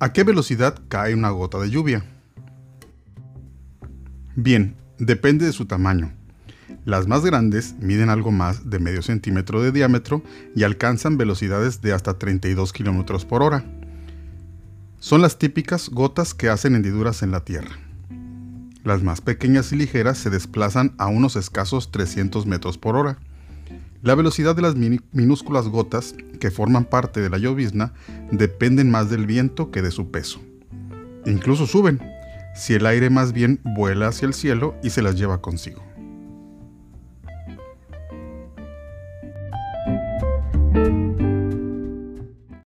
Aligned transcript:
¿A 0.00 0.12
qué 0.12 0.22
velocidad 0.22 0.78
cae 0.88 1.12
una 1.12 1.30
gota 1.30 1.58
de 1.58 1.70
lluvia? 1.70 2.04
Bien, 4.36 4.76
depende 5.00 5.44
de 5.44 5.52
su 5.52 5.66
tamaño. 5.66 6.12
Las 6.84 7.08
más 7.08 7.24
grandes 7.24 7.74
miden 7.80 8.08
algo 8.08 8.30
más 8.30 8.70
de 8.70 8.78
medio 8.78 9.02
centímetro 9.02 9.60
de 9.60 9.72
diámetro 9.72 10.22
y 10.54 10.62
alcanzan 10.62 11.16
velocidades 11.18 11.82
de 11.82 11.94
hasta 11.94 12.16
32 12.16 12.72
km 12.72 13.26
por 13.26 13.42
hora. 13.42 13.64
Son 15.00 15.20
las 15.20 15.36
típicas 15.36 15.88
gotas 15.88 16.32
que 16.32 16.48
hacen 16.48 16.76
hendiduras 16.76 17.24
en 17.24 17.32
la 17.32 17.44
tierra. 17.44 17.76
Las 18.84 19.02
más 19.02 19.20
pequeñas 19.20 19.72
y 19.72 19.76
ligeras 19.76 20.16
se 20.18 20.30
desplazan 20.30 20.94
a 20.98 21.08
unos 21.08 21.34
escasos 21.34 21.90
300 21.90 22.46
metros 22.46 22.78
por 22.78 22.94
hora. 22.94 23.18
La 24.02 24.14
velocidad 24.14 24.54
de 24.54 24.62
las 24.62 24.76
minúsculas 24.76 25.68
gotas 25.68 26.14
que 26.38 26.50
forman 26.50 26.84
parte 26.84 27.20
de 27.20 27.30
la 27.30 27.38
llovizna 27.38 27.94
dependen 28.30 28.90
más 28.90 29.10
del 29.10 29.26
viento 29.26 29.70
que 29.72 29.82
de 29.82 29.90
su 29.90 30.10
peso. 30.10 30.40
Incluso 31.26 31.66
suben, 31.66 32.00
si 32.54 32.74
el 32.74 32.86
aire 32.86 33.10
más 33.10 33.32
bien 33.32 33.60
vuela 33.64 34.08
hacia 34.08 34.26
el 34.26 34.34
cielo 34.34 34.76
y 34.82 34.90
se 34.90 35.02
las 35.02 35.16
lleva 35.16 35.40
consigo. 35.40 35.87